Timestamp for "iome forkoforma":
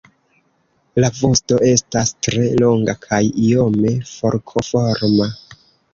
3.49-5.29